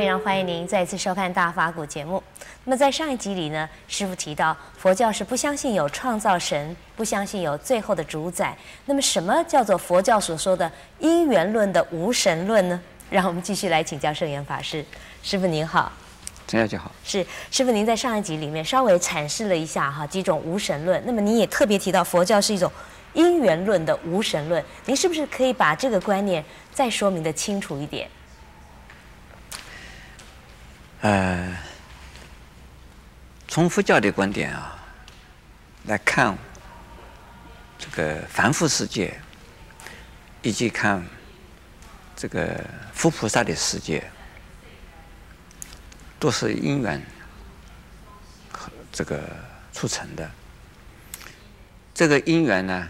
[0.00, 2.22] 非常欢迎您再次收看《大法古》节目。
[2.64, 8.56] 那么在上一集里呢，师傅提到佛教是不相信有创造神，不相信有最后的主宰。
[8.86, 12.80] 那么什么叫做佛教所说的因缘论的无神论呢？
[13.10, 14.82] 让我们继续来请教圣严法师。
[15.22, 15.92] 师傅您好，
[16.48, 16.90] 陈小姐好。
[17.04, 21.02] 是师傅，您在上一集里面稍微阐释了一下哈几种无神论。
[21.04, 22.72] 那么您也特别提到佛教是一种
[23.12, 24.64] 因缘论的无神论。
[24.86, 28.08] 您是不是可以把这个观念再说明得清楚一点？
[31.02, 31.56] 呃，
[33.48, 34.78] 从佛教的观点啊
[35.86, 36.36] 来看，
[37.78, 39.18] 这个凡夫世界，
[40.42, 41.02] 以及看
[42.14, 44.04] 这个佛菩萨的世界，
[46.18, 47.02] 都是因缘
[48.52, 49.22] 和这个
[49.72, 50.30] 促成的。
[51.94, 52.88] 这个因缘呢，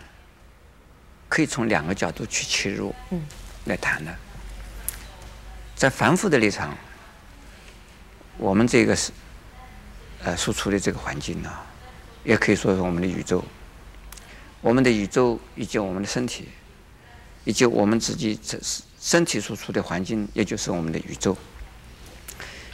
[1.29, 3.25] 可以从两个角度去切入，嗯，
[3.67, 4.13] 来谈的。
[5.77, 6.77] 在凡夫的立场。
[8.41, 9.13] 我们这个是，
[10.25, 11.51] 呃，所处的这个环境呢，
[12.25, 13.45] 也可以说是我们的宇宙。
[14.63, 16.49] 我们的宇宙以及我们的身体，
[17.45, 18.59] 以及我们自己这
[18.99, 21.37] 身体所处的环境，也就是我们的宇宙。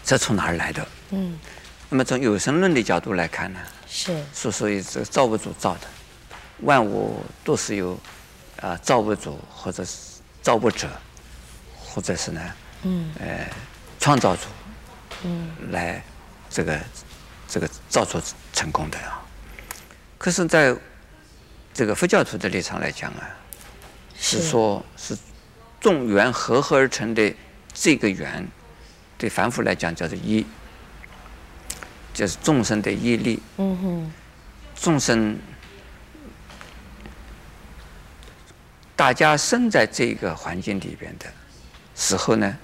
[0.05, 0.87] 这从哪儿来的？
[1.11, 1.37] 嗯。
[1.91, 5.89] 那么从有神论的角度来看呢，是说所以这个造物主造的，
[6.61, 7.93] 万物都是由
[8.61, 10.89] 啊、呃、造物主或者是造物者，
[11.77, 12.41] 或者是呢，
[12.83, 13.51] 嗯，呃，
[13.99, 14.43] 创造主。
[15.25, 16.03] 嗯，来，
[16.51, 16.81] 这个，
[17.49, 18.23] 这个造作
[18.53, 19.23] 成功的啊。
[20.19, 20.77] 可是，在
[21.73, 23.29] 这个佛教徒的立场来讲啊，
[24.19, 25.17] 是说，是
[25.81, 27.35] 众缘合合而成的
[27.73, 28.47] 这个缘，
[29.17, 30.45] 对凡夫来讲叫做一，
[32.13, 33.43] 就是众生的业力。
[33.57, 34.13] 嗯哼。
[34.77, 35.39] 众生，
[38.95, 41.27] 大家生在这个环境里边的
[41.95, 42.57] 时候呢，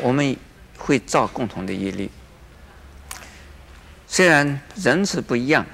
[0.00, 0.36] 我们。
[0.78, 2.10] 会造共同的业力，
[4.06, 5.66] 虽然人是不一样，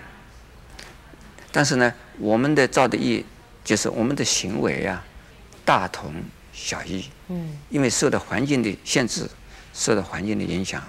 [1.51, 3.25] 但是呢，我们的造的业
[3.63, 5.05] 就是我们的行为啊，
[5.65, 6.15] 大同
[6.53, 7.11] 小异。
[7.29, 9.29] 嗯，因为受到环境的限制，
[9.75, 10.83] 受到环境的影响，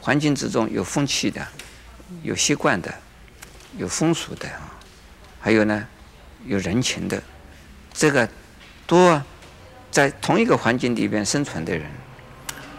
[0.00, 1.46] 环境之中有风气的，
[2.22, 2.94] 有习惯的，
[3.76, 4.78] 有风俗的啊，
[5.40, 5.86] 还有呢，
[6.46, 7.22] 有人情的，
[7.92, 8.28] 这个
[8.86, 9.22] 多
[9.90, 11.90] 在同一个环境里边生存的人。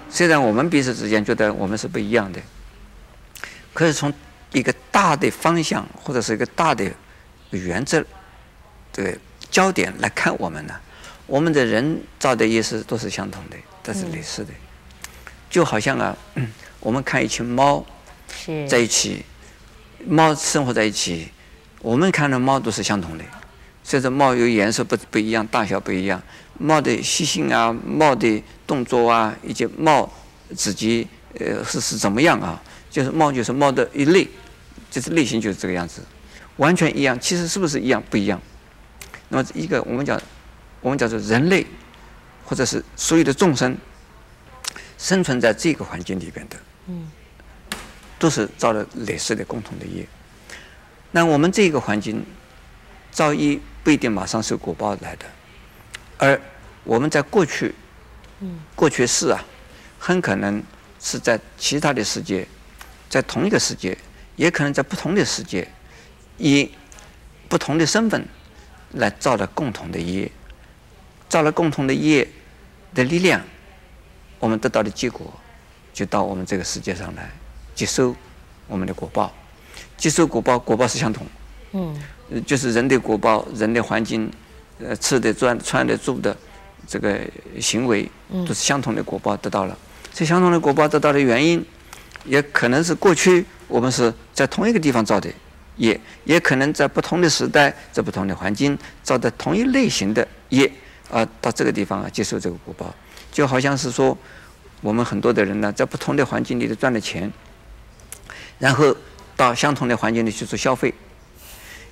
[0.09, 2.41] 虽然我们彼此之间觉得我们是不一样的，
[3.73, 4.11] 可是从
[4.51, 6.91] 一个大的方向或者是一个大的
[7.51, 8.03] 原则
[8.91, 9.17] 这个
[9.51, 10.75] 焦点来看我们呢，
[11.27, 14.51] 我们的人造的意思都是相同的，都是类似的。
[15.49, 16.15] 就好像啊，
[16.79, 17.85] 我们看一群猫
[18.67, 19.23] 在一起，
[20.05, 21.29] 猫生活在一起，
[21.81, 23.23] 我们看的猫都是相同的，
[23.89, 26.21] 虽然猫有颜色不不一样，大小不一样。
[26.59, 30.07] 猫的习性啊，猫的动作啊，以及猫
[30.55, 31.07] 自己
[31.39, 32.61] 呃是是怎么样啊？
[32.91, 34.27] 就是猫就是猫的一类，
[34.91, 36.03] 就是类型就是这个样子，
[36.57, 37.19] 完全一样。
[37.19, 38.03] 其实是不是一样？
[38.11, 38.39] 不一样。
[39.29, 40.21] 那么一个我们讲，
[40.81, 41.65] 我们叫做人类，
[42.45, 43.75] 或者是所有的众生，
[44.99, 46.57] 生存在这个环境里边的，
[46.89, 47.09] 嗯，
[48.19, 50.07] 都是造了类似的共同的业。
[51.09, 52.23] 那我们这个环境
[53.09, 55.25] 造业不一定马上受果报来的。
[56.17, 56.39] 而
[56.83, 57.73] 我们在过去，
[58.75, 59.43] 过去世啊，
[59.97, 60.61] 很可能
[60.99, 62.47] 是在其他的世界，
[63.09, 63.97] 在同一个世界，
[64.35, 65.67] 也可能在不同的世界，
[66.37, 66.71] 以
[67.47, 68.27] 不同的身份
[68.91, 70.31] 来造了共同的业，
[71.27, 72.27] 造了共同的业
[72.93, 73.41] 的力量，
[74.39, 75.33] 我们得到的结果，
[75.93, 77.29] 就到我们这个世界上来
[77.75, 78.15] 接受
[78.67, 79.33] 我们的果报，
[79.97, 81.25] 接受果报，果报是相同，
[81.71, 82.01] 嗯，
[82.45, 84.31] 就是人的果报，人的环境。
[84.81, 86.33] 呃，吃的、穿穿的、住的，
[86.87, 87.19] 这个
[87.59, 89.77] 行为都是相同的果报得到了。
[90.13, 91.61] 这相同的果报得到的原因，
[92.23, 95.29] 也可能是过去我们是在同一个地方造的，
[95.75, 100.71] 业也可能在不同的时代、在不同的环境造的同一类型的业，
[101.11, 102.95] 啊，到这个地方啊接受这个果报，
[103.33, 104.17] 就好像是说，
[104.79, 107.29] 我们很多的人呢，在不同的环境里头赚了钱，
[108.59, 108.95] 然后
[109.35, 110.93] 到相同的环境里去做消费，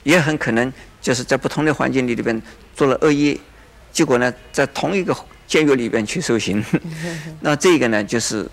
[0.08, 0.72] 也很可能
[1.02, 2.42] 就是在不同的环境里里边。
[2.78, 3.36] 做了恶业，
[3.92, 5.16] 结果呢，在同一个
[5.48, 6.64] 监狱里边去受刑，
[7.42, 8.48] 那这个呢，就是，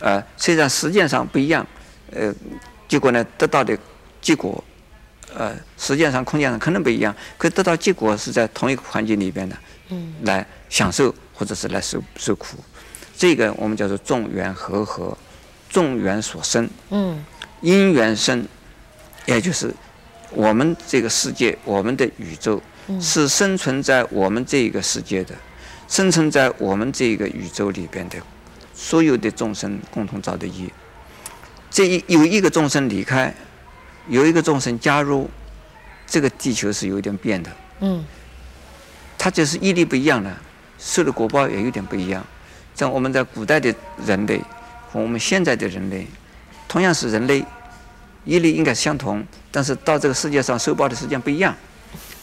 [0.00, 1.64] 呃，虽然时间上不一样，
[2.10, 2.34] 呃，
[2.88, 3.78] 结果呢，得到的
[4.20, 4.64] 结果，
[5.32, 9.56] 呃，时间上、空间上可能不一样，可得到结果是在同一个环境里边的，
[10.22, 12.56] 来享受或者是来受受苦，
[13.16, 15.16] 这个我们叫做众缘和合，
[15.70, 17.24] 众缘所生，嗯，
[17.60, 18.44] 因缘生，
[19.26, 19.72] 也就是
[20.34, 22.60] 我们这个世界，我们的宇宙。
[23.00, 25.32] 是生存在我们这个世界的，
[25.86, 28.18] 生存在我们这个宇宙里边的
[28.74, 30.68] 所有的众生共同造的业。
[31.70, 33.32] 这一有一个众生离开，
[34.08, 35.30] 有一个众生加入，
[36.08, 37.50] 这个地球是有点变的。
[37.80, 38.04] 嗯，
[39.16, 40.42] 它就是业力不一样了，
[40.76, 42.22] 受的果报也有点不一样。
[42.74, 43.72] 像我们在古代的
[44.04, 44.40] 人类
[44.90, 46.04] 和我们现在的人类，
[46.66, 47.44] 同样是人类，
[48.24, 51.54] 业力应该相同，但是到这个世界上收报的时间不一样。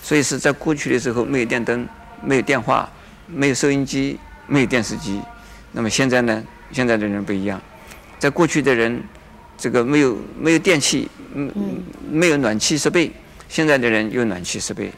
[0.03, 1.87] 所以是在过去的时候没有电灯，
[2.21, 2.89] 没有电话，
[3.27, 5.21] 没有收音机，没有电视机。
[5.71, 6.43] 那么现在呢？
[6.73, 7.61] 现在的人不一样，
[8.19, 9.01] 在过去的人。
[9.61, 11.51] 这个没有没有电器，嗯，
[12.09, 13.11] 没有暖气设备。
[13.49, 14.89] 现在的人有暖气设备，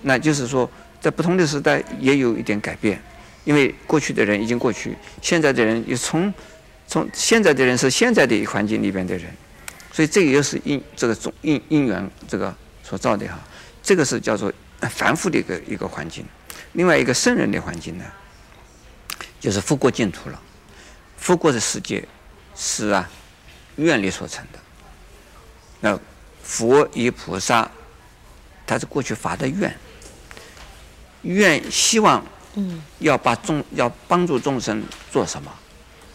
[0.00, 0.66] 那就是说，
[1.02, 2.98] 在不同的时代也有一点改变。
[3.44, 6.32] 因为过去的人已经过去，现在的人又从
[6.88, 9.26] 从现在的人是现在的环境里边的人，
[9.96, 12.54] 所以这个又是因这个种因因缘这个
[12.84, 13.40] 所造的哈。
[13.82, 14.52] 这个是叫做
[14.90, 16.22] 凡夫的一个一个环境。
[16.74, 18.04] 另外一个圣人的环境呢，
[19.40, 20.38] 就是佛国净土了。
[21.16, 22.06] 佛国的世界
[22.54, 23.08] 是啊。
[23.76, 24.58] 愿力所成的，
[25.80, 26.00] 那
[26.42, 27.70] 佛与菩萨，
[28.66, 29.78] 他是过去发的愿，
[31.20, 32.24] 愿希望，
[33.00, 34.82] 要把众要帮助众生
[35.12, 35.52] 做什么？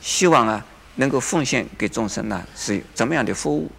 [0.01, 0.65] 希望啊，
[0.95, 3.69] 能够奉献给众生呢，是怎么样的服务？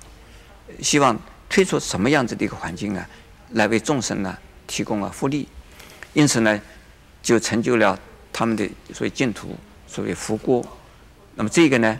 [0.81, 1.19] 希望
[1.49, 3.09] 推出什么样子的一个环境啊，
[3.50, 4.37] 来为众生呢
[4.67, 5.49] 提供了福利？
[6.14, 6.61] 因此呢，
[7.23, 7.99] 就成就了
[8.32, 9.56] 他们的所谓净土，
[9.87, 10.64] 所谓佛国。
[11.35, 11.99] 那么这个呢？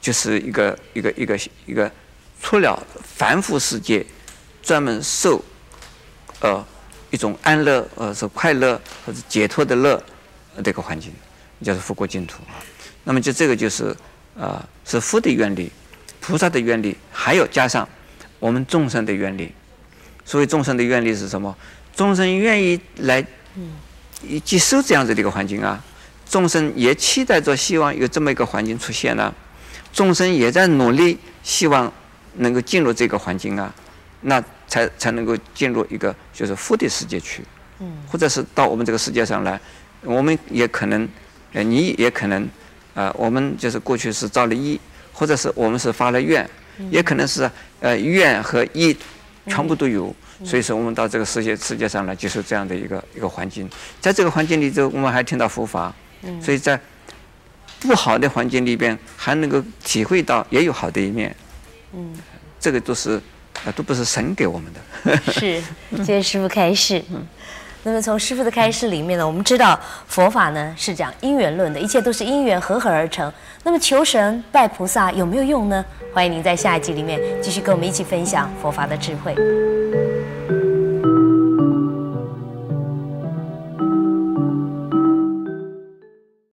[0.00, 1.88] 就是一个一个一个一个，
[2.40, 4.04] 出了凡夫世界，
[4.60, 5.40] 专门受，
[6.40, 6.66] 呃，
[7.12, 10.02] 一种安乐呃是快乐或者解脱的乐，
[10.64, 11.12] 这个环境，
[11.62, 12.58] 叫做佛国净土啊。
[13.04, 13.96] 那么就这个就是
[14.36, 15.70] 啊、呃，是佛的愿力，
[16.20, 17.88] 菩萨的愿力，还有加上
[18.38, 19.52] 我们众生的愿力。
[20.24, 21.56] 所谓众生的愿力是什么？
[21.94, 23.24] 众生愿意来，
[24.44, 25.82] 接受这样子的一个环境啊。
[26.28, 29.34] 众生也期待着，希望有这么一个环境出现呢、啊。
[29.92, 31.92] 众生也在努力，希望
[32.36, 33.74] 能够进入这个环境啊，
[34.22, 37.42] 那才才能够进入一个就是佛的世界去，
[37.80, 39.60] 嗯，或者是到我们这个世界上来，
[40.00, 41.06] 我们也可能，
[41.52, 42.48] 呃，你也可能，啊、
[42.94, 44.78] 呃，我们就是过去是造了业，
[45.12, 46.48] 或者是我们是发了愿，
[46.90, 47.50] 也可能是
[47.80, 48.94] 呃愿和业
[49.46, 53.68] 全部都有，所以说我们到这个世界世界上来接受这样的一个一个环境，
[54.00, 55.94] 在这个环境里头，我们还听到佛法，
[56.40, 56.78] 所以在。
[57.84, 61.34] 不好的环境里边，还能够体会到也有好的一面。
[61.92, 62.14] 嗯，
[62.60, 63.20] 这个都是
[63.64, 65.16] 啊，都不是神给我们的。
[65.32, 65.60] 是，
[65.96, 67.02] 谢谢师父开示。
[67.10, 67.26] 嗯，
[67.84, 73.32] 那么从师傅的开示里面呢，我们知道佛法呢是讲因缘论的，一切都是因缘和合而成。
[73.64, 75.84] 那么求神拜菩萨有没有用呢？
[76.14, 79.34] 欢迎您在下一集里面继续跟我们一起分享佛法的智慧。